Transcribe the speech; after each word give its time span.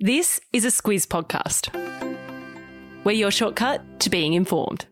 This 0.00 0.40
is 0.52 0.64
a 0.64 0.68
Squiz 0.68 1.08
podcast. 1.08 1.74
We're 3.02 3.10
your 3.10 3.32
shortcut 3.32 3.98
to 3.98 4.10
being 4.10 4.34
informed. 4.34 4.86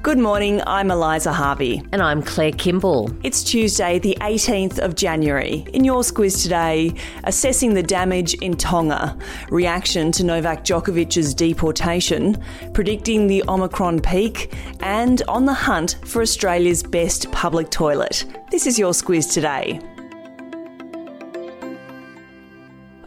Good 0.00 0.20
morning, 0.20 0.62
I'm 0.64 0.92
Eliza 0.92 1.32
Harvey. 1.32 1.82
And 1.90 2.00
I'm 2.00 2.22
Claire 2.22 2.52
Kimball. 2.52 3.10
It's 3.24 3.42
Tuesday, 3.42 3.98
the 3.98 4.16
18th 4.20 4.78
of 4.78 4.94
January. 4.94 5.66
In 5.72 5.82
your 5.82 6.02
Squiz 6.02 6.40
today, 6.40 6.94
assessing 7.24 7.74
the 7.74 7.82
damage 7.82 8.34
in 8.34 8.56
Tonga, 8.56 9.18
reaction 9.50 10.12
to 10.12 10.22
Novak 10.22 10.64
Djokovic's 10.64 11.34
deportation, 11.34 12.40
predicting 12.74 13.26
the 13.26 13.42
Omicron 13.48 13.98
peak, 13.98 14.54
and 14.82 15.22
on 15.26 15.46
the 15.46 15.52
hunt 15.52 15.98
for 16.04 16.22
Australia's 16.22 16.84
best 16.84 17.32
public 17.32 17.70
toilet. 17.70 18.24
This 18.52 18.68
is 18.68 18.78
your 18.78 18.92
Squiz 18.92 19.32
today. 19.32 19.80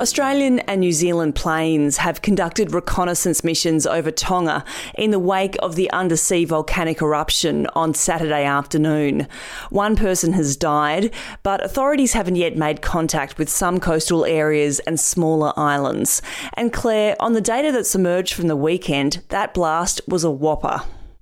Australian 0.01 0.57
and 0.61 0.81
New 0.81 0.91
Zealand 0.91 1.35
planes 1.35 1.97
have 1.97 2.23
conducted 2.23 2.73
reconnaissance 2.73 3.43
missions 3.43 3.85
over 3.85 4.09
Tonga 4.09 4.65
in 4.95 5.11
the 5.11 5.19
wake 5.19 5.55
of 5.61 5.75
the 5.75 5.91
undersea 5.91 6.43
volcanic 6.43 7.03
eruption 7.03 7.67
on 7.75 7.93
Saturday 7.93 8.43
afternoon. 8.43 9.27
One 9.69 9.95
person 9.95 10.33
has 10.33 10.57
died, 10.57 11.13
but 11.43 11.63
authorities 11.63 12.13
haven't 12.13 12.37
yet 12.37 12.57
made 12.57 12.81
contact 12.81 13.37
with 13.37 13.47
some 13.47 13.79
coastal 13.79 14.25
areas 14.25 14.79
and 14.79 14.99
smaller 14.99 15.53
islands. 15.55 16.23
And 16.55 16.73
Claire, 16.73 17.15
on 17.19 17.33
the 17.33 17.39
data 17.39 17.71
that's 17.71 17.93
emerged 17.93 18.33
from 18.33 18.47
the 18.47 18.55
weekend, 18.55 19.21
that 19.29 19.53
blast 19.53 20.01
was 20.07 20.23
a 20.23 20.31
whopper 20.31 20.81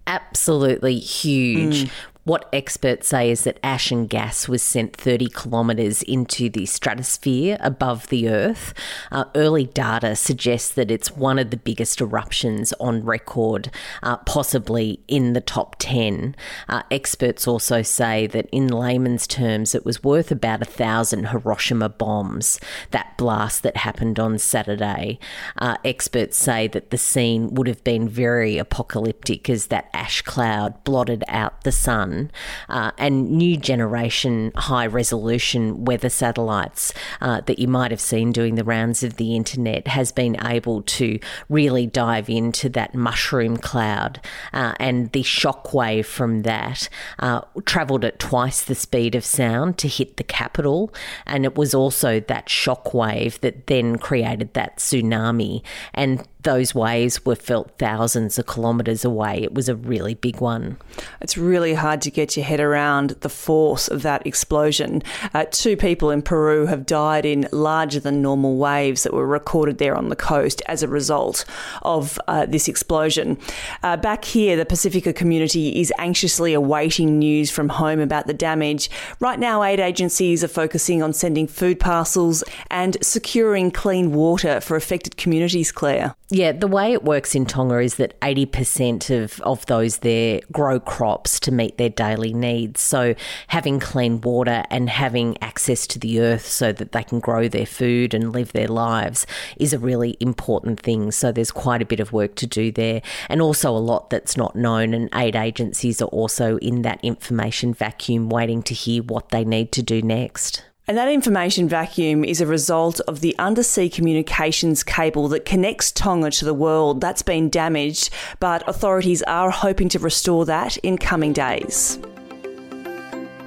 absolutely 0.09 0.98
huge. 0.98 1.84
Mm. 1.84 1.89
What 2.29 2.47
experts 2.53 3.07
say 3.07 3.31
is 3.31 3.45
that 3.45 3.57
ash 3.63 3.89
and 3.89 4.07
gas 4.07 4.47
was 4.47 4.61
sent 4.61 4.95
30 4.95 5.29
kilometres 5.29 6.03
into 6.03 6.47
the 6.47 6.67
stratosphere 6.67 7.57
above 7.59 8.09
the 8.09 8.29
Earth. 8.29 8.71
Uh, 9.11 9.25
early 9.33 9.65
data 9.65 10.15
suggests 10.15 10.69
that 10.75 10.91
it's 10.91 11.17
one 11.17 11.39
of 11.39 11.49
the 11.49 11.58
biggest 11.58 11.99
eruptions 11.99 12.71
on 12.80 13.03
record, 13.03 13.71
uh, 14.03 14.17
possibly 14.17 14.99
in 15.08 15.33
the 15.33 15.41
top 15.41 15.77
10. 15.80 16.36
Uh, 16.67 16.83
experts 16.91 17.47
also 17.47 17.81
say 17.81 18.27
that, 18.27 18.47
in 18.52 18.67
layman's 18.67 19.25
terms, 19.25 19.73
it 19.73 19.83
was 19.83 20.03
worth 20.03 20.31
about 20.31 20.61
a 20.61 20.66
thousand 20.66 21.30
Hiroshima 21.30 21.89
bombs, 21.89 22.59
that 22.91 23.17
blast 23.17 23.64
that 23.64 23.77
happened 23.77 24.19
on 24.19 24.38
Saturday. 24.38 25.17
Uh, 25.58 25.77
experts 25.83 26.38
say 26.38 26.67
that 26.67 26.91
the 26.91 26.97
scene 26.99 27.55
would 27.55 27.66
have 27.66 27.83
been 27.83 28.08
very 28.08 28.59
apocalyptic 28.59 29.49
as 29.49 29.66
that 29.67 29.89
ash 29.95 30.21
cloud 30.21 30.83
blotted 30.83 31.23
out 31.27 31.64
the 31.64 31.71
sun 31.71 32.19
uh, 32.67 32.92
and 32.98 33.31
new 33.31 33.56
generation 33.58 34.52
high 34.56 34.88
resolution 34.88 35.86
weather 35.86 36.09
satellites 36.09 36.94
uh, 37.22 37.42
that 37.42 37.59
you 37.59 37.67
might 37.67 37.92
have 37.92 38.02
seen 38.02 38.31
doing 38.31 38.56
the 38.56 38.64
rounds 38.64 39.03
of 39.03 39.16
the 39.17 39.36
internet 39.36 39.88
has 39.88 40.11
been 40.11 40.36
able 40.45 40.81
to 40.84 41.20
really 41.50 41.86
dive 41.86 42.30
into 42.30 42.70
that 42.70 42.94
mushroom 42.94 43.58
cloud 43.58 44.20
uh, 44.53 44.73
and 44.80 45.11
the 45.11 45.23
shock 45.23 45.73
wave 45.73 46.08
from 46.08 46.42
that 46.42 46.89
uh, 47.20 47.42
travelled 47.66 48.03
at 48.06 48.20
twice 48.20 48.64
the 48.64 48.76
speed 48.76 49.16
of 49.16 49.23
sound 49.26 49.78
to 49.78 49.88
hit 49.88 50.17
the 50.17 50.23
capital. 50.23 50.94
And 51.26 51.45
it 51.45 51.56
was 51.56 51.73
also 51.73 52.20
that 52.20 52.50
shock 52.50 52.94
wave 52.94 53.39
that 53.42 53.67
then 53.67 53.98
created 53.98 54.54
that 54.54 54.78
tsunami. 54.78 55.61
And 55.94 56.28
those 56.44 56.73
waves 56.73 57.26
were 57.26 57.36
felt 57.36 57.78
thousands 57.78 58.40
of 58.40 58.48
kilometres 58.48 59.04
away. 59.04 59.40
It 59.44 59.54
was 59.54 59.68
a 59.68 59.76
really 59.76 60.14
big 60.14 60.40
one. 60.40 60.78
It's 61.20 61.38
really 61.38 61.73
hard 61.73 62.02
to 62.04 62.12
get 62.12 62.38
your 62.38 62.45
head 62.45 62.62
around 62.62 63.12
the 63.22 63.30
force 63.30 63.90
of 63.90 64.04
that 64.04 64.26
explosion. 64.26 65.04
Uh, 65.34 65.45
two 65.52 65.76
people 65.76 66.10
in 66.10 66.22
Peru 66.22 66.66
have 66.67 66.86
died 66.86 67.26
in 67.26 67.48
larger 67.52 68.00
than 68.00 68.22
normal 68.22 68.56
waves 68.56 69.04
that 69.04 69.14
were 69.14 69.28
recorded 69.28 69.80
there 69.80 69.95
on 69.95 70.08
the 70.08 70.16
coast 70.16 70.62
as 70.67 70.82
a 70.82 70.88
result 70.88 71.44
of 71.82 72.17
uh, 72.28 72.45
this 72.45 72.70
explosion. 72.70 73.38
Uh, 73.84 73.98
back 73.98 74.23
here, 74.23 74.56
the 74.56 74.66
Pasifika 74.66 75.14
community 75.14 75.80
is 75.82 75.92
anxiously 75.98 76.54
awaiting 76.54 77.20
news 77.20 77.52
from 77.52 77.67
home 77.67 77.99
about 77.99 78.28
the 78.28 78.33
damage. 78.33 78.89
Right 79.20 79.39
now, 79.39 79.61
aid 79.61 79.82
agencies 79.82 80.42
are 80.44 80.48
focusing 80.48 81.04
on 81.04 81.11
sending 81.11 81.48
food 81.48 81.82
parcels 81.82 82.45
and 82.72 82.95
securing 83.02 83.72
clean 83.72 84.14
water 84.14 84.61
for 84.61 84.78
affected 84.78 85.17
communities, 85.17 85.72
Claire. 85.73 86.16
Yeah, 86.32 86.52
the 86.52 86.67
way 86.67 86.94
it 86.94 87.04
works 87.04 87.34
in 87.34 87.48
Tonga 87.48 87.80
is 87.80 87.95
that 87.95 88.20
80% 88.22 89.23
of, 89.23 89.42
of 89.42 89.66
those 89.66 89.98
there 89.98 90.42
grow 90.52 90.80
crops 90.80 91.40
to 91.40 91.52
meet 91.52 91.80
their 91.80 91.90
daily 91.90 92.34
needs. 92.34 92.82
So 92.82 93.16
having 93.48 93.80
clean 93.80 94.22
water 94.22 94.64
and 94.70 94.92
having 94.92 95.42
access 95.42 95.88
to 95.88 95.98
the 95.98 96.22
earth 96.22 96.45
so 96.45 96.72
that 96.72 96.92
they 96.92 97.02
can 97.02 97.20
grow 97.20 97.48
their 97.48 97.66
food 97.66 98.14
and 98.14 98.32
live 98.32 98.52
their 98.52 98.67
lives 98.67 99.26
is 99.58 99.73
a 99.73 99.80
really 99.80 100.17
important 100.20 100.80
thing. 100.80 101.12
So 101.12 101.32
there's 101.32 101.50
quite 101.50 101.82
a 101.82 101.86
bit 101.86 102.00
of 102.00 102.14
work 102.14 102.36
to 102.36 102.46
do 102.46 102.72
there 102.72 103.02
and 103.28 103.42
also 103.42 103.76
a 103.76 103.80
lot 103.80 104.11
that's 104.11 104.38
not 104.38 104.56
known. 104.56 104.94
And 104.94 105.10
aid 105.16 105.36
agencies 105.36 106.00
are 106.00 106.10
also 106.10 106.58
in 106.58 106.84
that 106.84 107.04
information 107.04 107.73
vacuum 107.73 108.30
waiting 108.30 108.61
to 108.64 108.76
hear 108.76 109.02
what 109.02 109.30
they 109.30 109.44
need 109.44 109.72
to 109.72 109.82
do 109.82 110.04
next. 110.04 110.64
And 110.89 110.98
that 110.98 111.08
information 111.08 111.70
vacuum 111.70 112.26
is 112.26 112.42
a 112.42 112.48
result 112.48 113.00
of 113.02 113.20
the 113.20 113.38
undersea 113.38 113.89
communications 113.89 114.83
cable 114.83 115.27
that 115.27 115.45
connects 115.45 115.92
Tonga 115.92 116.32
to 116.32 116.45
the 116.45 116.54
world. 116.55 117.00
That's 117.00 117.22
been 117.22 117.52
damaged, 117.52 118.10
but 118.39 118.67
authorities 118.67 119.22
are 119.28 119.52
hoping 119.52 119.88
to 119.89 119.99
restore 119.99 120.45
that 120.45 120.78
in 120.78 120.98
coming 120.98 121.32
days. 121.32 121.99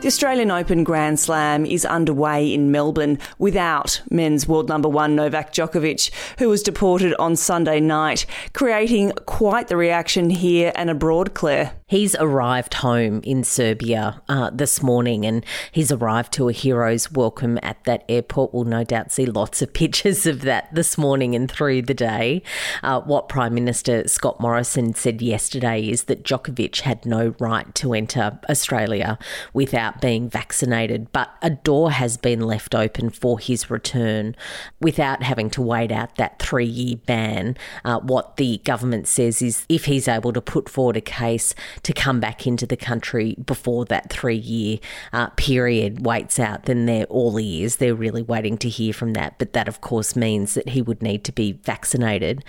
The 0.03 0.07
Australian 0.07 0.53
Open 0.53 0.85
Grand 0.85 1.19
Slam 1.19 1.67
is 1.67 1.85
underway 1.85 2.55
in 2.55 2.71
Melbourne 2.71 3.19
without 3.41 4.01
men's 4.09 4.47
world 4.47 4.69
number 4.69 4.89
one 4.89 5.17
Novak 5.17 5.53
Djokovic, 5.53 6.13
who 6.39 6.49
was 6.49 6.63
deported 6.63 7.13
on 7.19 7.35
Sunday 7.35 7.81
night, 7.81 8.25
creating 8.53 9.11
quite 9.27 9.67
the 9.67 9.77
reaction 9.77 10.31
here 10.31 10.71
and 10.77 10.91
abroad, 10.91 11.35
Claire. 11.35 11.73
He's 11.93 12.17
arrived 12.19 12.73
home 12.73 13.21
in 13.23 13.45
Serbia 13.45 14.23
uh, 14.27 14.49
this 14.49 14.83
morning 14.83 15.27
and 15.27 15.45
he's 15.73 15.93
arrived 15.93 16.33
to 16.33 16.49
a 16.49 16.53
hero's 16.53 17.13
welcome 17.13 17.59
at 17.63 17.85
that 17.85 18.07
airport. 18.09 18.55
We'll 18.55 18.65
no 18.65 18.83
doubt 18.83 19.13
see 19.13 19.27
lots 19.27 19.61
of 19.61 19.75
pictures 19.75 20.25
of 20.25 20.41
that 20.41 20.75
this 20.75 20.97
morning 20.97 21.35
and 21.35 21.51
through 21.51 21.83
the 21.83 21.93
day. 21.93 22.43
Uh, 22.83 23.03
what 23.03 23.29
Prime 23.29 23.53
Minister 23.53 24.09
Scott 24.09 24.41
Morrison 24.41 24.95
said 24.95 25.21
yesterday 25.21 25.87
is 25.87 26.05
that 26.05 26.25
Djokovic 26.25 26.81
had 26.81 27.05
no 27.05 27.35
right 27.39 27.75
to 27.75 27.93
enter 27.93 28.39
Australia 28.49 29.19
without 29.53 30.01
being 30.01 30.31
vaccinated, 30.31 31.13
but 31.13 31.29
a 31.43 31.51
door 31.51 31.91
has 31.91 32.17
been 32.17 32.41
left 32.41 32.75
open 32.75 33.11
for 33.11 33.39
his 33.39 33.69
return 33.69 34.35
without 34.81 35.23
having 35.23 35.51
to 35.51 35.61
wait 35.61 35.93
out 35.93 36.17
that 36.17 36.39
three 36.39 36.65
year 36.65 36.97
ban. 37.05 37.55
Uh, 37.85 38.01
what 38.01 38.39
the 38.39 38.63
government 38.65 39.07
says 39.07 39.43
is 39.43 39.67
if 39.69 39.85
he's 39.85 40.09
able 40.09 40.33
to 40.33 40.41
put 40.41 40.71
forward 40.71 40.97
a 40.97 41.03
case 41.03 41.55
to 41.83 41.93
come 41.93 42.21
back 42.21 42.47
into 42.47 42.67
the 42.67 42.77
country 42.77 43.37
before 43.45 43.85
that 43.87 44.11
three 44.11 44.37
year 44.37 44.79
uh, 45.13 45.29
period 45.31 46.05
waits 46.07 46.39
out, 46.39 46.65
then 46.65 46.87
they're 46.87 47.05
all 47.07 47.39
ears. 47.41 47.77
They're 47.77 47.95
really 47.95 48.23
waiting 48.23 48.57
to 48.59 48.69
hear 48.69 48.93
from 48.93 49.15
that. 49.15 49.39
But 49.39 49.53
that, 49.53 49.69
of 49.69 49.81
course, 49.81 50.15
means 50.15 50.55
that 50.55 50.71
he 50.71 50.83
would 50.83 51.03
need 51.03 51.25
to 51.25 51.33
be 51.33 51.53
vaccinated. 51.53 52.45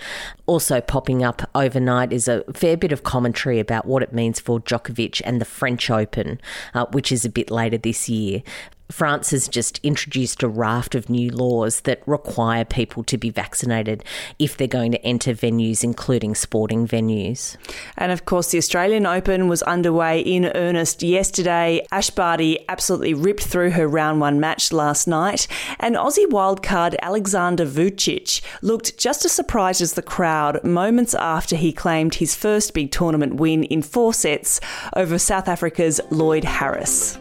Also, 0.46 0.80
popping 0.80 1.22
up 1.22 1.48
overnight 1.54 2.12
is 2.12 2.28
a 2.28 2.44
fair 2.52 2.76
bit 2.76 2.92
of 2.92 3.02
commentary 3.02 3.58
about 3.58 3.86
what 3.86 4.02
it 4.02 4.12
means 4.12 4.38
for 4.38 4.60
Djokovic 4.60 5.20
and 5.24 5.40
the 5.40 5.44
French 5.44 5.90
Open, 5.90 6.40
uh, 6.74 6.86
which 6.86 7.10
is 7.10 7.24
a 7.24 7.30
bit 7.30 7.50
later 7.50 7.78
this 7.78 8.08
year. 8.08 8.42
France 8.90 9.30
has 9.30 9.48
just 9.48 9.80
introduced 9.82 10.42
a 10.42 10.48
raft 10.48 10.94
of 10.94 11.08
new 11.08 11.30
laws 11.30 11.80
that 11.82 12.06
require 12.06 12.64
people 12.64 13.02
to 13.04 13.16
be 13.16 13.30
vaccinated 13.30 14.04
if 14.38 14.56
they're 14.56 14.68
going 14.68 14.92
to 14.92 15.04
enter 15.04 15.32
venues, 15.32 15.82
including 15.82 16.34
sporting 16.34 16.86
venues. 16.86 17.56
And 17.96 18.12
of 18.12 18.24
course, 18.24 18.50
the 18.50 18.58
Australian 18.58 19.06
Open 19.06 19.48
was 19.48 19.62
underway 19.62 20.20
in 20.20 20.52
earnest 20.54 21.02
yesterday. 21.02 21.86
Ash 21.90 22.10
Barty 22.10 22.58
absolutely 22.68 23.14
ripped 23.14 23.44
through 23.44 23.70
her 23.70 23.88
round 23.88 24.20
one 24.20 24.38
match 24.38 24.72
last 24.72 25.08
night, 25.08 25.48
and 25.80 25.96
Aussie 25.96 26.26
wildcard 26.26 26.94
Aleksandar 27.02 27.66
Vukic 27.66 28.42
looked 28.62 28.98
just 28.98 29.24
as 29.24 29.32
surprised 29.32 29.80
as 29.80 29.94
the 29.94 30.02
crowd 30.02 30.62
moments 30.62 31.14
after 31.14 31.56
he 31.56 31.72
claimed 31.72 32.16
his 32.16 32.34
first 32.34 32.74
big 32.74 32.90
tournament 32.90 33.36
win 33.36 33.64
in 33.64 33.82
four 33.82 34.12
sets 34.12 34.60
over 34.94 35.18
South 35.18 35.48
Africa's 35.48 36.00
Lloyd 36.10 36.44
Harris. 36.44 37.18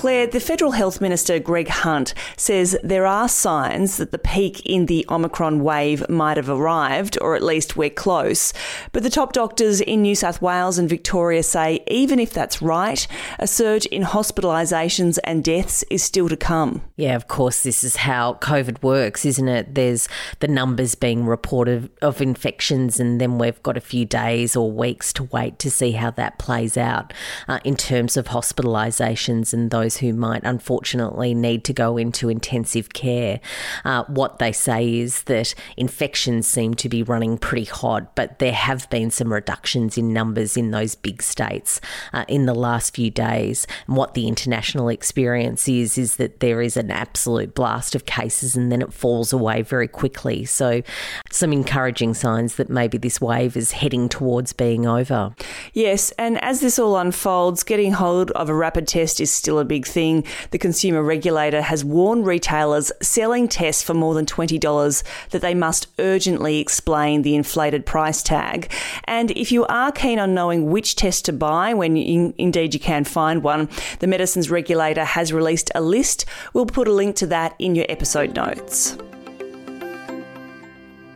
Claire, 0.00 0.26
the 0.26 0.40
Federal 0.40 0.70
Health 0.70 1.02
Minister 1.02 1.38
Greg 1.38 1.68
Hunt 1.68 2.14
says 2.38 2.74
there 2.82 3.04
are 3.04 3.28
signs 3.28 3.98
that 3.98 4.12
the 4.12 4.18
peak 4.18 4.64
in 4.64 4.86
the 4.86 5.04
Omicron 5.10 5.62
wave 5.62 6.08
might 6.08 6.38
have 6.38 6.48
arrived, 6.48 7.18
or 7.20 7.36
at 7.36 7.42
least 7.42 7.76
we're 7.76 7.90
close. 7.90 8.54
But 8.92 9.02
the 9.02 9.10
top 9.10 9.34
doctors 9.34 9.82
in 9.82 10.00
New 10.00 10.14
South 10.14 10.40
Wales 10.40 10.78
and 10.78 10.88
Victoria 10.88 11.42
say 11.42 11.84
even 11.86 12.18
if 12.18 12.32
that's 12.32 12.62
right, 12.62 13.06
a 13.38 13.46
surge 13.46 13.84
in 13.84 14.02
hospitalisations 14.02 15.18
and 15.22 15.44
deaths 15.44 15.84
is 15.90 16.02
still 16.02 16.30
to 16.30 16.36
come. 16.38 16.80
Yeah, 16.96 17.14
of 17.14 17.28
course, 17.28 17.62
this 17.62 17.84
is 17.84 17.96
how 17.96 18.38
COVID 18.40 18.82
works, 18.82 19.26
isn't 19.26 19.48
it? 19.48 19.74
There's 19.74 20.08
the 20.38 20.48
numbers 20.48 20.94
being 20.94 21.26
reported 21.26 21.90
of 22.00 22.22
infections, 22.22 23.00
and 23.00 23.20
then 23.20 23.36
we've 23.36 23.62
got 23.62 23.76
a 23.76 23.82
few 23.82 24.06
days 24.06 24.56
or 24.56 24.72
weeks 24.72 25.12
to 25.12 25.24
wait 25.24 25.58
to 25.58 25.70
see 25.70 25.92
how 25.92 26.10
that 26.12 26.38
plays 26.38 26.78
out 26.78 27.12
uh, 27.48 27.60
in 27.64 27.76
terms 27.76 28.16
of 28.16 28.28
hospitalisations 28.28 29.52
and 29.52 29.70
those 29.70 29.89
those 29.90 29.96
who 29.98 30.12
might 30.12 30.42
unfortunately 30.44 31.34
need 31.34 31.64
to 31.64 31.72
go 31.72 31.96
into 31.96 32.28
intensive 32.28 32.92
care. 32.92 33.40
Uh, 33.84 34.04
what 34.04 34.38
they 34.38 34.52
say 34.52 34.98
is 34.98 35.24
that 35.24 35.54
infections 35.76 36.46
seem 36.46 36.74
to 36.74 36.88
be 36.88 37.02
running 37.02 37.36
pretty 37.36 37.64
hot, 37.64 38.14
but 38.14 38.38
there 38.38 38.52
have 38.52 38.88
been 38.90 39.10
some 39.10 39.32
reductions 39.32 39.98
in 39.98 40.12
numbers 40.12 40.56
in 40.56 40.70
those 40.70 40.94
big 40.94 41.22
states 41.22 41.80
uh, 42.12 42.24
in 42.28 42.46
the 42.46 42.54
last 42.54 42.94
few 42.94 43.10
days. 43.10 43.66
And 43.88 43.96
what 43.96 44.14
the 44.14 44.28
international 44.28 44.88
experience 44.88 45.68
is, 45.68 45.98
is 45.98 46.16
that 46.16 46.40
there 46.40 46.62
is 46.62 46.76
an 46.76 46.90
absolute 46.90 47.54
blast 47.54 47.94
of 47.94 48.06
cases 48.06 48.54
and 48.56 48.70
then 48.70 48.82
it 48.82 48.92
falls 48.92 49.32
away 49.32 49.62
very 49.62 49.88
quickly. 49.88 50.44
So, 50.44 50.82
some 51.30 51.52
encouraging 51.52 52.14
signs 52.14 52.56
that 52.56 52.70
maybe 52.70 52.98
this 52.98 53.20
wave 53.20 53.56
is 53.56 53.72
heading 53.72 54.08
towards 54.08 54.52
being 54.52 54.86
over. 54.86 55.34
Yes, 55.72 56.12
and 56.12 56.42
as 56.42 56.60
this 56.60 56.78
all 56.78 56.96
unfolds, 56.96 57.62
getting 57.64 57.92
hold 57.92 58.30
of 58.32 58.48
a 58.48 58.54
rapid 58.54 58.86
test 58.86 59.20
is 59.20 59.30
still 59.30 59.58
a 59.58 59.64
big 59.64 59.79
thing. 59.86 60.24
The 60.50 60.58
consumer 60.58 61.02
regulator 61.02 61.62
has 61.62 61.84
warned 61.84 62.26
retailers 62.26 62.92
selling 63.02 63.48
tests 63.48 63.82
for 63.82 63.94
more 63.94 64.14
than 64.14 64.26
$20 64.26 65.02
that 65.30 65.42
they 65.42 65.54
must 65.54 65.86
urgently 65.98 66.58
explain 66.58 67.22
the 67.22 67.34
inflated 67.34 67.86
price 67.86 68.22
tag. 68.22 68.70
And 69.04 69.30
if 69.32 69.52
you 69.52 69.66
are 69.66 69.92
keen 69.92 70.18
on 70.18 70.34
knowing 70.34 70.70
which 70.70 70.96
test 70.96 71.24
to 71.26 71.32
buy, 71.32 71.74
when 71.74 71.96
indeed 71.96 72.74
you 72.74 72.80
can 72.80 73.04
find 73.04 73.42
one, 73.42 73.68
the 73.98 74.06
medicines 74.06 74.50
regulator 74.50 75.04
has 75.04 75.32
released 75.32 75.70
a 75.74 75.80
list. 75.80 76.24
We'll 76.52 76.66
put 76.66 76.88
a 76.88 76.92
link 76.92 77.16
to 77.16 77.26
that 77.28 77.54
in 77.58 77.74
your 77.74 77.86
episode 77.88 78.34
notes. 78.34 78.96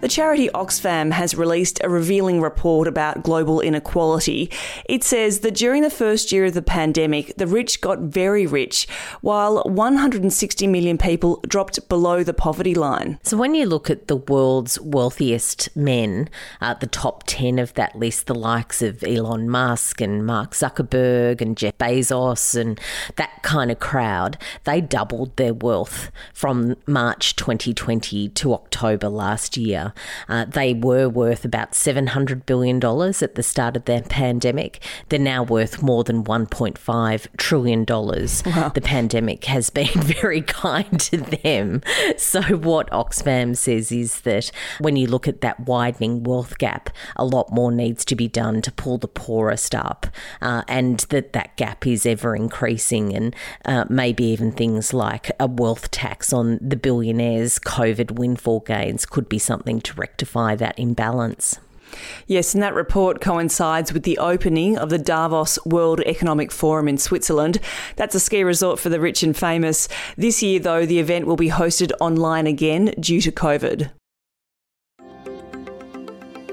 The 0.04 0.08
charity 0.08 0.50
Oxfam 0.50 1.12
has 1.12 1.34
released 1.34 1.80
a 1.82 1.88
revealing 1.88 2.42
report 2.42 2.86
about 2.86 3.22
global 3.22 3.62
inequality. 3.62 4.50
It 4.84 5.02
says 5.02 5.40
that 5.40 5.54
during 5.54 5.80
the 5.80 5.88
first 5.88 6.30
year 6.30 6.44
of 6.44 6.52
the 6.52 6.60
pandemic, 6.60 7.34
the 7.38 7.46
rich 7.46 7.80
got 7.80 8.00
very 8.00 8.46
rich, 8.46 8.86
while 9.22 9.62
160 9.62 10.66
million 10.66 10.98
people 10.98 11.40
dropped 11.48 11.88
below 11.88 12.22
the 12.22 12.34
poverty 12.34 12.74
line. 12.74 13.18
So, 13.22 13.38
when 13.38 13.54
you 13.54 13.64
look 13.64 13.88
at 13.88 14.08
the 14.08 14.16
world's 14.16 14.78
wealthiest 14.78 15.74
men, 15.74 16.28
uh, 16.60 16.74
the 16.74 16.86
top 16.86 17.24
10 17.26 17.58
of 17.58 17.72
that 17.72 17.96
list, 17.96 18.26
the 18.26 18.34
likes 18.34 18.82
of 18.82 19.02
Elon 19.04 19.48
Musk 19.48 20.02
and 20.02 20.26
Mark 20.26 20.50
Zuckerberg 20.50 21.40
and 21.40 21.56
Jeff 21.56 21.78
Bezos 21.78 22.60
and 22.60 22.78
that 23.16 23.42
kind 23.42 23.70
of 23.70 23.78
crowd, 23.78 24.36
they 24.64 24.82
doubled 24.82 25.34
their 25.38 25.54
wealth 25.54 26.10
from 26.34 26.76
March 26.86 27.36
2020 27.36 28.28
to 28.28 28.52
October 28.52 29.08
last 29.08 29.56
year. 29.56 29.93
Uh, 30.28 30.44
they 30.44 30.74
were 30.74 31.08
worth 31.08 31.44
about 31.44 31.72
$700 31.72 32.46
billion 32.46 32.76
at 32.76 33.34
the 33.34 33.42
start 33.42 33.76
of 33.76 33.84
the 33.84 34.04
pandemic. 34.08 34.82
They're 35.08 35.18
now 35.18 35.42
worth 35.42 35.82
more 35.82 36.04
than 36.04 36.24
$1.5 36.24 37.26
trillion. 37.36 37.84
Wow. 37.84 38.68
The 38.68 38.80
pandemic 38.82 39.44
has 39.44 39.70
been 39.70 39.88
very 39.94 40.42
kind 40.42 40.98
to 41.00 41.18
them. 41.18 41.82
So, 42.16 42.42
what 42.42 42.90
Oxfam 42.90 43.56
says 43.56 43.92
is 43.92 44.20
that 44.22 44.50
when 44.78 44.96
you 44.96 45.06
look 45.06 45.28
at 45.28 45.40
that 45.40 45.60
widening 45.60 46.22
wealth 46.22 46.58
gap, 46.58 46.90
a 47.16 47.24
lot 47.24 47.52
more 47.52 47.70
needs 47.72 48.04
to 48.06 48.16
be 48.16 48.28
done 48.28 48.62
to 48.62 48.72
pull 48.72 48.98
the 48.98 49.08
poorest 49.08 49.74
up, 49.74 50.06
uh, 50.40 50.62
and 50.68 51.00
that 51.10 51.32
that 51.32 51.56
gap 51.56 51.86
is 51.86 52.06
ever 52.06 52.34
increasing, 52.34 53.14
and 53.14 53.36
uh, 53.64 53.84
maybe 53.88 54.24
even 54.24 54.52
things 54.52 54.92
like 54.94 55.30
a 55.38 55.46
wealth 55.46 55.90
tax 55.90 56.32
on 56.32 56.58
the 56.60 56.76
billionaires' 56.76 57.58
COVID 57.58 58.12
windfall 58.12 58.60
gains 58.60 59.06
could 59.06 59.28
be 59.28 59.38
something 59.38 59.80
to 59.84 59.94
rectify 59.94 60.54
that 60.56 60.78
imbalance. 60.78 61.58
Yes, 62.26 62.54
and 62.54 62.62
that 62.62 62.74
report 62.74 63.20
coincides 63.20 63.92
with 63.92 64.02
the 64.02 64.18
opening 64.18 64.76
of 64.76 64.90
the 64.90 64.98
Davos 64.98 65.58
World 65.64 66.00
Economic 66.00 66.50
Forum 66.50 66.88
in 66.88 66.98
Switzerland. 66.98 67.60
That's 67.96 68.14
a 68.14 68.20
ski 68.20 68.42
resort 68.42 68.80
for 68.80 68.88
the 68.88 69.00
rich 69.00 69.22
and 69.22 69.36
famous. 69.36 69.88
This 70.16 70.42
year, 70.42 70.58
though, 70.58 70.86
the 70.86 70.98
event 70.98 71.26
will 71.26 71.36
be 71.36 71.50
hosted 71.50 71.92
online 72.00 72.46
again 72.46 72.94
due 72.98 73.20
to 73.20 73.30
COVID. 73.30 73.90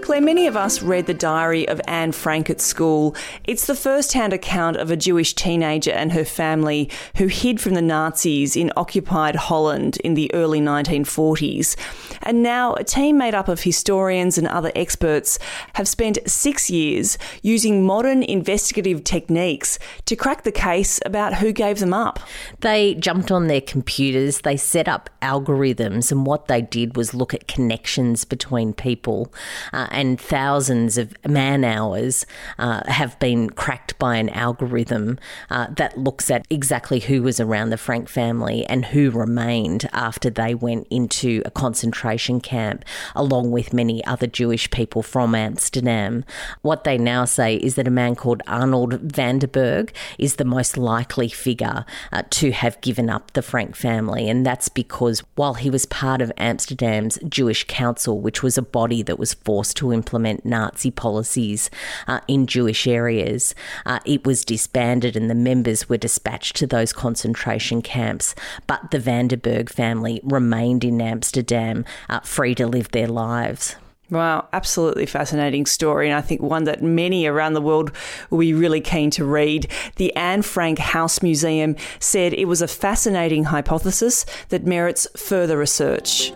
Claire, 0.01 0.21
many 0.21 0.47
of 0.47 0.57
us 0.57 0.81
read 0.81 1.05
the 1.05 1.13
diary 1.13 1.67
of 1.67 1.79
Anne 1.87 2.11
Frank 2.11 2.49
at 2.49 2.59
school. 2.59 3.15
It's 3.43 3.67
the 3.67 3.75
first 3.75 4.13
hand 4.13 4.33
account 4.33 4.77
of 4.77 4.89
a 4.89 4.97
Jewish 4.97 5.33
teenager 5.35 5.91
and 5.91 6.11
her 6.11 6.25
family 6.25 6.89
who 7.17 7.27
hid 7.27 7.61
from 7.61 7.75
the 7.75 7.81
Nazis 7.81 8.55
in 8.55 8.71
occupied 8.75 9.35
Holland 9.35 9.97
in 9.97 10.15
the 10.15 10.33
early 10.33 10.59
1940s. 10.59 11.75
And 12.23 12.41
now, 12.41 12.73
a 12.73 12.83
team 12.83 13.17
made 13.17 13.35
up 13.35 13.47
of 13.47 13.61
historians 13.61 14.37
and 14.37 14.47
other 14.47 14.71
experts 14.75 15.37
have 15.73 15.87
spent 15.87 16.17
six 16.25 16.69
years 16.69 17.17
using 17.43 17.85
modern 17.85 18.23
investigative 18.23 19.03
techniques 19.03 19.77
to 20.05 20.15
crack 20.15 20.43
the 20.43 20.51
case 20.51 20.99
about 21.05 21.35
who 21.35 21.51
gave 21.51 21.79
them 21.79 21.93
up. 21.93 22.19
They 22.61 22.95
jumped 22.95 23.31
on 23.31 23.47
their 23.47 23.61
computers, 23.61 24.41
they 24.41 24.57
set 24.57 24.87
up 24.87 25.09
algorithms, 25.21 26.11
and 26.11 26.25
what 26.25 26.47
they 26.47 26.61
did 26.61 26.97
was 26.97 27.13
look 27.13 27.33
at 27.33 27.47
connections 27.47 28.25
between 28.25 28.73
people. 28.73 29.33
Uh, 29.73 29.87
and 30.01 30.19
thousands 30.19 30.97
of 30.97 31.13
man 31.27 31.63
hours 31.63 32.25
uh, 32.57 32.81
have 32.87 33.19
been 33.19 33.51
cracked 33.51 33.99
by 33.99 34.15
an 34.15 34.29
algorithm 34.29 35.19
uh, 35.51 35.67
that 35.77 35.95
looks 35.95 36.31
at 36.31 36.43
exactly 36.49 37.01
who 37.01 37.21
was 37.21 37.39
around 37.39 37.69
the 37.69 37.77
Frank 37.77 38.09
family 38.09 38.65
and 38.65 38.85
who 38.85 39.11
remained 39.11 39.87
after 39.93 40.31
they 40.31 40.55
went 40.55 40.87
into 40.89 41.43
a 41.45 41.51
concentration 41.51 42.41
camp, 42.41 42.83
along 43.15 43.51
with 43.51 43.73
many 43.73 44.03
other 44.05 44.25
Jewish 44.25 44.71
people 44.71 45.03
from 45.03 45.35
Amsterdam. 45.35 46.25
What 46.63 46.83
they 46.83 46.97
now 46.97 47.25
say 47.25 47.57
is 47.57 47.75
that 47.75 47.87
a 47.87 47.91
man 47.91 48.15
called 48.15 48.41
Arnold 48.47 48.93
van 49.01 49.37
den 49.37 49.51
Bergh 49.51 49.91
is 50.17 50.37
the 50.37 50.45
most 50.45 50.77
likely 50.77 51.29
figure 51.29 51.85
uh, 52.11 52.23
to 52.31 52.51
have 52.51 52.81
given 52.81 53.07
up 53.07 53.33
the 53.33 53.43
Frank 53.43 53.75
family, 53.75 54.27
and 54.27 54.43
that's 54.43 54.67
because 54.67 55.21
while 55.35 55.53
he 55.53 55.69
was 55.69 55.85
part 55.85 56.23
of 56.23 56.31
Amsterdam's 56.37 57.19
Jewish 57.29 57.65
Council, 57.65 58.19
which 58.19 58.41
was 58.41 58.57
a 58.57 58.63
body 58.63 59.03
that 59.03 59.19
was 59.19 59.35
forced 59.35 59.77
to 59.81 59.91
implement 59.91 60.45
Nazi 60.45 60.91
policies 60.91 61.71
uh, 62.07 62.19
in 62.27 62.45
Jewish 62.45 62.85
areas. 62.85 63.55
Uh, 63.83 63.99
it 64.05 64.25
was 64.25 64.45
disbanded 64.45 65.15
and 65.15 65.27
the 65.27 65.35
members 65.35 65.89
were 65.89 65.97
dispatched 65.97 66.55
to 66.57 66.67
those 66.67 66.93
concentration 66.93 67.81
camps. 67.81 68.35
But 68.67 68.91
the 68.91 68.99
van 68.99 69.29
den 69.29 69.39
Bergh 69.39 69.69
family 69.69 70.21
remained 70.23 70.83
in 70.83 71.01
Amsterdam, 71.01 71.83
uh, 72.09 72.19
free 72.19 72.53
to 72.55 72.67
live 72.67 72.91
their 72.91 73.07
lives. 73.07 73.75
Wow, 74.11 74.49
absolutely 74.51 75.05
fascinating 75.05 75.65
story, 75.65 76.09
and 76.09 76.17
I 76.17 76.21
think 76.21 76.41
one 76.41 76.65
that 76.65 76.83
many 76.83 77.25
around 77.25 77.53
the 77.53 77.61
world 77.61 77.93
will 78.29 78.39
be 78.39 78.53
really 78.53 78.81
keen 78.81 79.09
to 79.11 79.23
read. 79.23 79.67
The 79.95 80.13
Anne 80.17 80.41
Frank 80.41 80.79
House 80.79 81.23
Museum 81.23 81.77
said 81.99 82.33
it 82.33 82.45
was 82.45 82.61
a 82.61 82.67
fascinating 82.67 83.45
hypothesis 83.45 84.25
that 84.49 84.65
merits 84.65 85.07
further 85.15 85.57
research. 85.57 86.33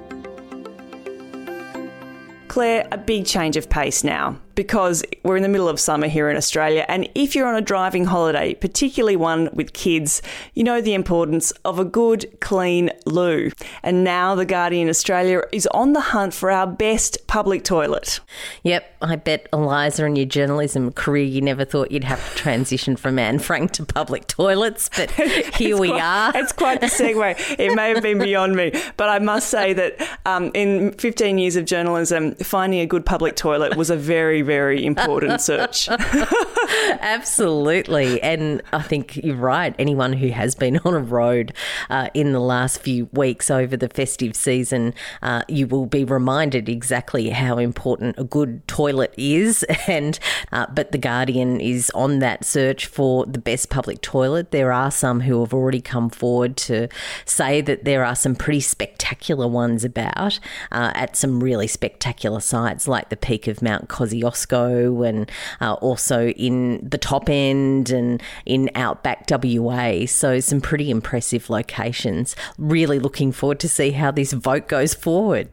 Claire, 2.56 2.88
a 2.94 2.97
big 2.97 3.26
change 3.26 3.57
of 3.57 3.69
pace 3.69 4.02
now 4.02 4.40
because 4.56 5.04
we're 5.24 5.38
in 5.38 5.44
the 5.44 5.50
middle 5.50 5.69
of 5.69 5.80
summer 5.80 6.07
here 6.07 6.30
in 6.30 6.38
Australia. 6.38 6.85
And 6.88 7.09
if 7.16 7.35
you're 7.35 7.47
on 7.47 7.56
a 7.56 7.62
driving 7.62 8.06
holiday, 8.06 8.54
particularly 8.54 9.16
one 9.16 9.50
with 9.54 9.74
kids, 9.74 10.21
you 10.54 10.64
know 10.64 10.81
the 10.81 10.94
importance 10.94 11.52
of 11.64 11.80
a 11.80 11.85
good, 11.85 12.40
clean 12.40 12.92
loo. 13.06 13.52
And 13.83 14.04
now 14.04 14.35
The 14.35 14.45
Guardian 14.45 14.90
Australia 14.90 15.42
is 15.52 15.68
on 15.68 15.94
the 15.94 16.02
hunt 16.02 16.33
for 16.33 16.52
our 16.52 16.68
best 16.68 17.28
public 17.28 17.64
toilet. 17.64 18.19
Yep, 18.64 18.95
I 19.02 19.16
bet 19.16 19.47
Eliza 19.54 20.06
in 20.06 20.16
your 20.16 20.26
journalism 20.26 20.92
career, 20.92 21.26
you 21.26 21.42
never 21.42 21.66
thought 21.66 21.92
you'd 21.92 22.04
have 22.04 22.28
to 22.31 22.38
transition 22.38 22.95
from 22.95 23.19
Anne 23.19 23.40
Frank 23.40 23.71
to 23.74 23.85
public 23.85 24.28
toilets, 24.28 24.90
but 24.95 25.12
here 25.56 25.78
we 25.78 25.90
quite, 25.90 26.02
are. 26.02 26.31
It's 26.35 26.52
quite 26.52 26.81
the 26.81 26.88
segue. 26.88 27.59
it 27.59 27.76
may 27.76 27.90
have 27.90 28.02
been 28.02 28.19
beyond 28.19 28.56
me, 28.56 28.71
but 28.97 29.09
I 29.09 29.19
must 29.19 29.50
say 29.50 29.74
that 29.74 30.19
um, 30.26 30.52
in 30.54 30.94
15 30.94 31.38
years 31.38 31.56
of 31.56 31.66
journalism, 31.66 32.35
finding 32.35 32.80
a 32.80 32.85
good 32.85 33.06
public 33.06 33.35
toilet 33.35 33.76
was 33.76 33.90
a 33.90 33.95
very, 33.95 34.42
very 34.45 34.85
important 34.85 35.42
search. 35.42 35.90
Absolutely. 37.02 38.21
And 38.21 38.61
I 38.71 38.81
think 38.81 39.18
you're 39.18 39.35
right. 39.35 39.75
Anyone 39.78 40.14
who 40.14 40.30
has 40.30 40.56
been 40.56 40.80
on 40.85 40.94
a 40.94 40.99
road 40.99 41.54
uh, 41.90 42.09
in 42.14 42.31
the 42.31 42.40
last 42.40 42.80
few 42.80 43.09
weeks 43.11 43.52
over 43.52 43.75
the 43.75 43.90
festive 43.90 44.35
season, 44.35 44.94
uh, 45.21 45.44
you 45.47 45.68
will 45.68 45.85
be 45.85 46.04
reminded 46.04 46.69
exactly 46.69 47.30
how 47.30 47.57
important 47.57 48.16
a 48.18 48.23
good 48.23 48.68
toilet 48.68 49.14
is. 49.18 49.66
And 49.87 50.18
uh, 50.52 50.66
but 50.73 50.92
the 50.92 50.97
Guardian 50.97 51.61
is 51.61 51.92
on 51.94 52.19
that 52.19 52.44
search 52.44 52.87
for 52.87 53.25
the 53.25 53.37
best 53.40 53.69
public 53.69 54.02
toilet. 54.02 54.52
There 54.52 54.71
are 54.71 54.90
some 54.90 55.21
who 55.21 55.42
have 55.42 55.54
already 55.54 55.80
come 55.81 56.09
forward 56.09 56.57
to 56.57 56.87
say 57.23 57.61
that 57.61 57.85
there 57.85 58.04
are 58.04 58.16
some 58.16 58.35
pretty 58.35 58.61
spectacular 58.61 59.47
ones 59.47 59.83
about. 59.83 60.40
uh, 60.71 60.92
at 60.95 61.16
some 61.16 61.42
really 61.42 61.68
spectacular 61.68 62.40
sites 62.40 62.87
like 62.87 63.09
the 63.09 63.18
peak 63.18 63.47
of 63.47 63.61
Mount 63.61 63.90
Kosciuszko 63.90 64.34
and 64.35 65.31
uh, 65.61 65.73
also 65.73 66.27
in 66.30 66.87
the 66.87 66.97
top 66.97 67.30
end 67.30 67.89
and 67.89 68.21
in 68.45 68.69
outback 68.75 69.25
WA. 69.30 70.06
So, 70.06 70.39
some 70.39 70.61
pretty 70.61 70.89
impressive 70.89 71.49
locations. 71.49 72.35
Really 72.57 72.99
looking 72.99 73.31
forward 73.31 73.59
to 73.59 73.69
see 73.69 73.92
how 73.92 74.11
this 74.11 74.33
vote 74.33 74.68
goes 74.68 74.94
forward. 74.94 75.49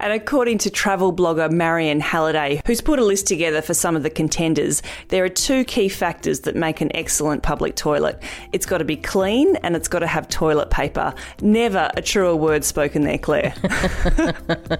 And 0.00 0.12
according 0.12 0.58
to 0.58 0.70
travel 0.70 1.12
blogger 1.12 1.50
Marion 1.50 2.00
Halliday, 2.00 2.62
who's 2.66 2.80
put 2.80 2.98
a 2.98 3.04
list 3.04 3.26
together 3.26 3.60
for 3.60 3.74
some 3.74 3.96
of 3.96 4.02
the 4.02 4.10
contenders, 4.10 4.82
there 5.08 5.24
are 5.24 5.28
two 5.28 5.64
key 5.64 5.88
factors 5.88 6.40
that 6.40 6.56
make 6.56 6.80
an 6.80 6.94
excellent 6.94 7.42
public 7.42 7.76
toilet. 7.76 8.22
It's 8.52 8.66
got 8.66 8.78
to 8.78 8.84
be 8.84 8.96
clean 8.96 9.56
and 9.56 9.76
it's 9.76 9.88
got 9.88 10.00
to 10.00 10.06
have 10.06 10.28
toilet 10.28 10.70
paper. 10.70 11.14
Never 11.40 11.90
a 11.96 12.02
truer 12.02 12.36
word 12.36 12.64
spoken 12.64 13.02
there, 13.02 13.18
Claire. 13.18 13.54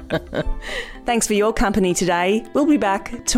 Thanks 1.05 1.27
for 1.27 1.35
your 1.35 1.53
company 1.53 1.95
today. 1.95 2.45
We'll 2.55 2.67
be 2.67 2.77
back 2.77 3.25
tomorrow. 3.25 3.38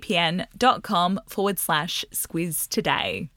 vpn.com 0.00 1.20
forward 1.26 1.58
slash 1.58 2.04
squiz 2.12 2.68
today. 2.68 3.30